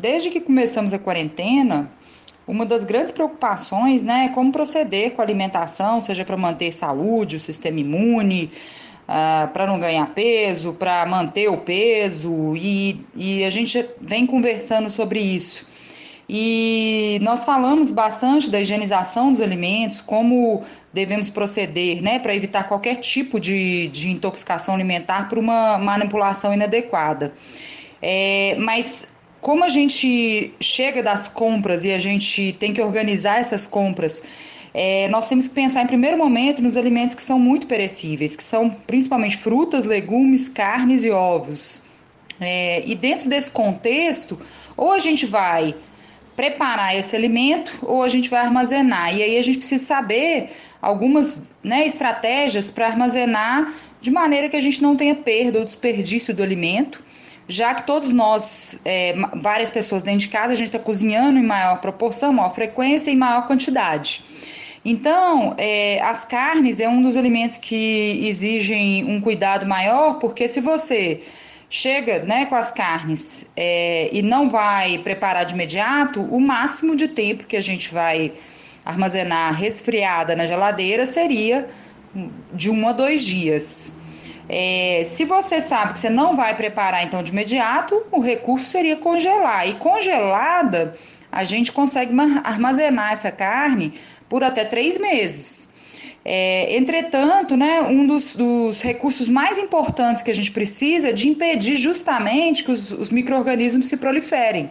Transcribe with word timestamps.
desde 0.00 0.30
que 0.30 0.40
começamos 0.40 0.92
a 0.92 0.98
quarentena, 0.98 1.90
uma 2.46 2.64
das 2.64 2.84
grandes 2.84 3.12
preocupações 3.12 4.02
né, 4.02 4.26
é 4.30 4.34
como 4.34 4.50
proceder 4.50 5.12
com 5.12 5.20
a 5.20 5.24
alimentação, 5.24 6.00
seja 6.00 6.24
para 6.24 6.36
manter 6.36 6.72
saúde, 6.72 7.36
o 7.36 7.40
sistema 7.40 7.80
imune, 7.80 8.50
uh, 9.08 9.48
para 9.52 9.66
não 9.66 9.78
ganhar 9.78 10.06
peso, 10.14 10.72
para 10.72 11.04
manter 11.04 11.48
o 11.48 11.58
peso, 11.58 12.56
e, 12.56 13.04
e 13.14 13.44
a 13.44 13.50
gente 13.50 13.84
vem 14.00 14.26
conversando 14.26 14.90
sobre 14.90 15.20
isso. 15.20 15.68
E 16.28 17.18
nós 17.22 17.44
falamos 17.44 17.90
bastante 17.90 18.50
da 18.50 18.60
higienização 18.60 19.32
dos 19.32 19.40
alimentos, 19.40 20.00
como 20.00 20.62
devemos 20.92 21.30
proceder 21.30 22.02
né, 22.02 22.18
para 22.18 22.34
evitar 22.34 22.64
qualquer 22.64 22.96
tipo 22.96 23.40
de, 23.40 23.88
de 23.88 24.10
intoxicação 24.10 24.74
alimentar 24.74 25.28
por 25.28 25.38
uma 25.38 25.78
manipulação 25.78 26.52
inadequada. 26.52 27.32
É, 28.00 28.56
mas 28.58 29.17
como 29.40 29.64
a 29.64 29.68
gente 29.68 30.52
chega 30.60 31.02
das 31.02 31.28
compras 31.28 31.84
e 31.84 31.92
a 31.92 31.98
gente 31.98 32.54
tem 32.58 32.72
que 32.72 32.82
organizar 32.82 33.38
essas 33.38 33.66
compras, 33.66 34.24
é, 34.74 35.08
nós 35.08 35.28
temos 35.28 35.48
que 35.48 35.54
pensar 35.54 35.82
em 35.82 35.86
primeiro 35.86 36.18
momento 36.18 36.60
nos 36.60 36.76
alimentos 36.76 37.14
que 37.14 37.22
são 37.22 37.38
muito 37.38 37.66
perecíveis, 37.66 38.36
que 38.36 38.42
são 38.42 38.70
principalmente 38.70 39.36
frutas, 39.36 39.84
legumes, 39.84 40.48
carnes 40.48 41.04
e 41.04 41.10
ovos. 41.10 41.82
É, 42.40 42.82
e 42.86 42.94
dentro 42.94 43.28
desse 43.28 43.50
contexto, 43.50 44.40
ou 44.76 44.92
a 44.92 44.98
gente 44.98 45.26
vai 45.26 45.74
preparar 46.36 46.96
esse 46.96 47.16
alimento 47.16 47.76
ou 47.82 48.02
a 48.02 48.08
gente 48.08 48.30
vai 48.30 48.40
armazenar. 48.40 49.16
E 49.16 49.22
aí 49.22 49.38
a 49.38 49.42
gente 49.42 49.58
precisa 49.58 49.84
saber 49.84 50.50
algumas 50.80 51.50
né, 51.64 51.84
estratégias 51.84 52.70
para 52.70 52.86
armazenar 52.86 53.74
de 54.00 54.10
maneira 54.12 54.48
que 54.48 54.56
a 54.56 54.60
gente 54.60 54.80
não 54.80 54.94
tenha 54.94 55.16
perda 55.16 55.58
ou 55.58 55.64
desperdício 55.64 56.32
do 56.32 56.42
alimento 56.42 57.02
já 57.48 57.74
que 57.74 57.84
todos 57.84 58.10
nós, 58.10 58.82
é, 58.84 59.14
várias 59.36 59.70
pessoas 59.70 60.02
dentro 60.02 60.20
de 60.20 60.28
casa, 60.28 60.52
a 60.52 60.56
gente 60.56 60.68
está 60.68 60.78
cozinhando 60.78 61.38
em 61.38 61.42
maior 61.42 61.80
proporção, 61.80 62.32
maior 62.32 62.54
frequência 62.54 63.10
e 63.10 63.16
maior 63.16 63.46
quantidade. 63.46 64.22
Então, 64.84 65.54
é, 65.58 66.00
as 66.02 66.24
carnes 66.24 66.78
é 66.78 66.88
um 66.88 67.02
dos 67.02 67.16
alimentos 67.16 67.56
que 67.56 68.22
exigem 68.26 69.04
um 69.04 69.20
cuidado 69.20 69.66
maior, 69.66 70.18
porque 70.18 70.46
se 70.46 70.60
você 70.60 71.22
chega 71.70 72.20
né, 72.20 72.46
com 72.46 72.54
as 72.54 72.70
carnes 72.70 73.50
é, 73.56 74.08
e 74.12 74.22
não 74.22 74.48
vai 74.48 74.98
preparar 74.98 75.44
de 75.44 75.54
imediato, 75.54 76.22
o 76.22 76.40
máximo 76.40 76.94
de 76.94 77.08
tempo 77.08 77.46
que 77.46 77.56
a 77.56 77.60
gente 77.60 77.92
vai 77.92 78.32
armazenar 78.84 79.54
resfriada 79.54 80.36
na 80.36 80.46
geladeira 80.46 81.04
seria 81.04 81.68
de 82.52 82.70
um 82.70 82.88
a 82.88 82.92
dois 82.92 83.22
dias. 83.22 84.00
É, 84.48 85.02
se 85.04 85.24
você 85.24 85.60
sabe 85.60 85.92
que 85.92 85.98
você 85.98 86.08
não 86.08 86.34
vai 86.34 86.56
preparar 86.56 87.04
então 87.04 87.22
de 87.22 87.30
imediato, 87.30 88.02
o 88.10 88.20
recurso 88.20 88.64
seria 88.64 88.96
congelar. 88.96 89.68
E 89.68 89.74
congelada, 89.74 90.94
a 91.30 91.44
gente 91.44 91.70
consegue 91.70 92.12
armazenar 92.42 93.12
essa 93.12 93.30
carne 93.30 93.94
por 94.28 94.42
até 94.42 94.64
três 94.64 94.98
meses. 94.98 95.74
É, 96.24 96.76
entretanto, 96.76 97.56
né, 97.56 97.80
um 97.82 98.06
dos, 98.06 98.36
dos, 98.36 98.82
recursos 98.82 99.28
mais 99.28 99.56
importantes 99.56 100.22
que 100.22 100.30
a 100.30 100.34
gente 100.34 100.50
precisa 100.50 101.08
é 101.08 101.12
de 101.12 101.28
impedir 101.28 101.76
justamente 101.76 102.64
que 102.64 102.70
os, 102.70 102.90
os 102.90 103.10
micro-organismos 103.10 103.86
se 103.86 103.96
proliferem. 103.96 104.70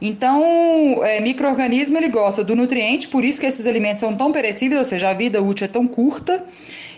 Então, 0.00 1.00
é, 1.02 1.20
microorganismo 1.20 1.96
ele 1.96 2.08
gosta 2.08 2.44
do 2.44 2.54
nutriente, 2.54 3.08
por 3.08 3.24
isso 3.24 3.40
que 3.40 3.46
esses 3.46 3.66
alimentos 3.66 4.00
são 4.00 4.16
tão 4.16 4.30
perecíveis, 4.30 4.78
ou 4.78 4.84
seja, 4.84 5.10
a 5.10 5.12
vida 5.12 5.42
útil 5.42 5.64
é 5.64 5.68
tão 5.68 5.86
curta. 5.86 6.44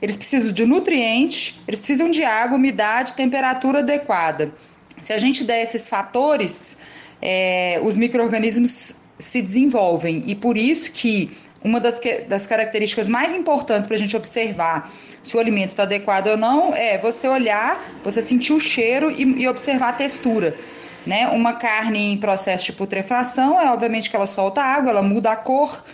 Eles 0.00 0.16
precisam 0.16 0.52
de 0.52 0.64
nutriente, 0.64 1.60
eles 1.68 1.80
precisam 1.80 2.10
de 2.10 2.24
água, 2.24 2.56
umidade, 2.56 3.14
temperatura 3.14 3.80
adequada. 3.80 4.52
Se 5.00 5.12
a 5.12 5.18
gente 5.18 5.44
der 5.44 5.62
esses 5.62 5.88
fatores, 5.88 6.78
é, 7.20 7.80
os 7.82 7.96
microorganismos 7.96 9.02
se 9.18 9.42
desenvolvem 9.42 10.24
e 10.26 10.34
por 10.34 10.56
isso 10.56 10.92
que 10.92 11.30
uma 11.64 11.80
das, 11.80 11.98
que, 11.98 12.20
das 12.20 12.46
características 12.46 13.08
mais 13.08 13.32
importantes 13.32 13.86
para 13.86 13.96
a 13.96 13.98
gente 13.98 14.16
observar 14.16 14.92
se 15.22 15.36
o 15.36 15.40
alimento 15.40 15.70
está 15.70 15.82
adequado 15.82 16.28
ou 16.28 16.36
não 16.36 16.74
é 16.74 16.96
você 16.98 17.26
olhar, 17.26 17.98
você 18.04 18.22
sentir 18.22 18.52
o 18.52 18.60
cheiro 18.60 19.10
e, 19.10 19.42
e 19.42 19.48
observar 19.48 19.88
a 19.88 19.92
textura. 19.92 20.56
Né? 21.06 21.28
Uma 21.28 21.52
carne 21.52 22.12
em 22.12 22.16
processo 22.18 22.66
de 22.66 22.72
putrefação 22.72 23.60
é 23.60 23.70
obviamente 23.70 24.10
que 24.10 24.16
ela 24.16 24.26
solta 24.26 24.60
água, 24.60 24.90
ela 24.90 25.02
muda 25.02 25.30
a 25.30 25.36
cor 25.36 25.84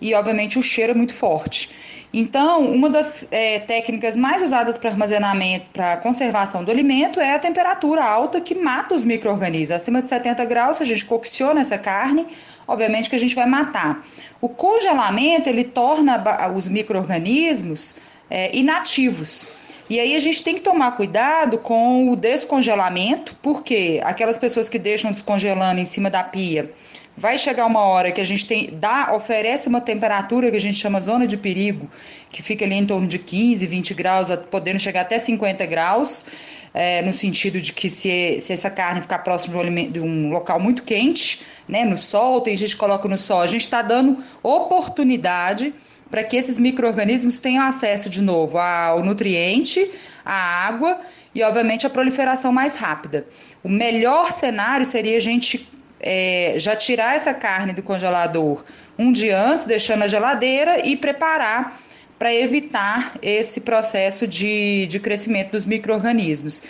e 0.00 0.14
obviamente 0.14 0.58
o 0.58 0.62
cheiro 0.62 0.92
é 0.92 0.94
muito 0.94 1.14
forte. 1.14 1.70
Então, 2.14 2.70
uma 2.70 2.90
das 2.90 3.26
é, 3.30 3.58
técnicas 3.60 4.16
mais 4.16 4.42
usadas 4.42 4.76
para 4.76 4.90
armazenamento, 4.90 5.66
para 5.72 5.96
conservação 5.96 6.62
do 6.62 6.70
alimento, 6.70 7.18
é 7.18 7.34
a 7.34 7.38
temperatura 7.38 8.04
alta 8.04 8.38
que 8.38 8.54
mata 8.54 8.94
os 8.94 9.02
micro-organismos. 9.02 9.70
Acima 9.76 10.02
de 10.02 10.08
70 10.08 10.44
graus, 10.44 10.76
se 10.76 10.82
a 10.82 10.86
gente 10.86 11.06
cocciona 11.06 11.62
essa 11.62 11.78
carne, 11.78 12.26
obviamente 12.68 13.08
que 13.08 13.16
a 13.16 13.18
gente 13.18 13.34
vai 13.34 13.46
matar. 13.46 14.04
O 14.42 14.48
congelamento, 14.48 15.48
ele 15.48 15.64
torna 15.64 16.22
os 16.54 16.68
micro-organismos 16.68 17.98
é, 18.28 18.54
inativos. 18.54 19.48
E 19.92 20.00
aí 20.00 20.16
a 20.16 20.18
gente 20.18 20.42
tem 20.42 20.54
que 20.54 20.62
tomar 20.62 20.92
cuidado 20.92 21.58
com 21.58 22.08
o 22.08 22.16
descongelamento, 22.16 23.36
porque 23.42 24.00
aquelas 24.02 24.38
pessoas 24.38 24.66
que 24.66 24.78
deixam 24.78 25.12
descongelando 25.12 25.78
em 25.78 25.84
cima 25.84 26.08
da 26.08 26.24
pia, 26.24 26.72
vai 27.14 27.36
chegar 27.36 27.66
uma 27.66 27.80
hora 27.80 28.10
que 28.10 28.18
a 28.18 28.24
gente 28.24 28.46
tem, 28.46 28.70
dá, 28.72 29.12
oferece 29.14 29.68
uma 29.68 29.82
temperatura 29.82 30.50
que 30.50 30.56
a 30.56 30.60
gente 30.60 30.78
chama 30.78 30.98
zona 30.98 31.26
de 31.26 31.36
perigo, 31.36 31.90
que 32.30 32.42
fica 32.42 32.64
ali 32.64 32.76
em 32.76 32.86
torno 32.86 33.06
de 33.06 33.18
15, 33.18 33.66
20 33.66 33.92
graus, 33.92 34.30
podendo 34.50 34.78
chegar 34.78 35.02
até 35.02 35.18
50 35.18 35.66
graus, 35.66 36.24
é, 36.72 37.02
no 37.02 37.12
sentido 37.12 37.60
de 37.60 37.74
que 37.74 37.90
se, 37.90 38.40
se 38.40 38.50
essa 38.50 38.70
carne 38.70 39.02
ficar 39.02 39.18
próximo 39.18 39.62
de 39.62 39.68
um, 39.68 39.92
de 39.92 40.00
um 40.00 40.30
local 40.30 40.58
muito 40.58 40.84
quente, 40.84 41.42
né, 41.68 41.84
no 41.84 41.98
sol, 41.98 42.40
tem 42.40 42.56
gente 42.56 42.70
que 42.70 42.80
coloca 42.80 43.06
no 43.06 43.18
sol, 43.18 43.42
a 43.42 43.46
gente 43.46 43.60
está 43.60 43.82
dando 43.82 44.24
oportunidade 44.42 45.74
para 46.12 46.22
que 46.22 46.36
esses 46.36 46.58
micro-organismos 46.58 47.38
tenham 47.38 47.64
acesso 47.64 48.10
de 48.10 48.20
novo 48.20 48.58
ao 48.58 49.02
nutriente, 49.02 49.90
à 50.22 50.66
água 50.68 51.00
e, 51.34 51.42
obviamente, 51.42 51.86
a 51.86 51.90
proliferação 51.90 52.52
mais 52.52 52.76
rápida. 52.76 53.26
O 53.64 53.68
melhor 53.70 54.30
cenário 54.30 54.84
seria 54.84 55.16
a 55.16 55.20
gente 55.20 55.66
é, 55.98 56.52
já 56.58 56.76
tirar 56.76 57.16
essa 57.16 57.32
carne 57.32 57.72
do 57.72 57.82
congelador 57.82 58.62
um 58.98 59.10
dia 59.10 59.42
antes, 59.42 59.64
deixando 59.64 60.00
na 60.00 60.06
geladeira 60.06 60.86
e 60.86 60.98
preparar 60.98 61.80
para 62.18 62.32
evitar 62.34 63.14
esse 63.22 63.62
processo 63.62 64.26
de, 64.26 64.86
de 64.88 65.00
crescimento 65.00 65.52
dos 65.52 65.64
micro-organismos. 65.64 66.62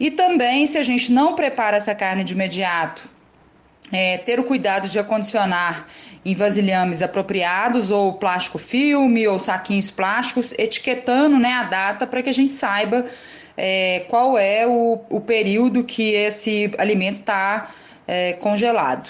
E 0.00 0.10
também, 0.10 0.64
se 0.64 0.78
a 0.78 0.82
gente 0.82 1.12
não 1.12 1.34
prepara 1.34 1.76
essa 1.76 1.94
carne 1.94 2.24
de 2.24 2.32
imediato, 2.32 3.02
é, 3.92 4.18
ter 4.18 4.40
o 4.40 4.44
cuidado 4.44 4.88
de 4.88 4.98
acondicionar 4.98 5.86
em 6.24 6.34
vasilhames 6.34 7.02
apropriados, 7.02 7.90
ou 7.90 8.14
plástico 8.14 8.58
filme, 8.58 9.26
ou 9.26 9.38
saquinhos 9.38 9.90
plásticos, 9.90 10.52
etiquetando 10.58 11.38
né, 11.38 11.52
a 11.52 11.64
data 11.64 12.06
para 12.06 12.22
que 12.22 12.28
a 12.28 12.34
gente 12.34 12.52
saiba 12.52 13.06
é, 13.56 14.04
qual 14.08 14.38
é 14.38 14.66
o, 14.66 15.00
o 15.08 15.20
período 15.20 15.84
que 15.84 16.14
esse 16.14 16.72
alimento 16.78 17.20
está 17.20 17.70
é, 18.06 18.32
congelado. 18.34 19.06